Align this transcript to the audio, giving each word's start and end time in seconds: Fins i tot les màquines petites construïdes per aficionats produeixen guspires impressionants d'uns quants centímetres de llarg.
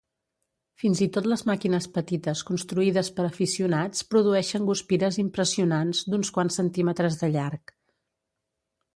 Fins 0.83 0.99
i 1.05 1.07
tot 1.15 1.27
les 1.31 1.41
màquines 1.49 1.87
petites 1.97 2.39
construïdes 2.47 3.11
per 3.19 3.25
aficionats 3.27 4.05
produeixen 4.13 4.65
guspires 4.69 5.19
impressionants 5.25 6.01
d'uns 6.15 6.33
quants 6.39 6.57
centímetres 6.63 7.19
de 7.21 7.29
llarg. 7.37 7.75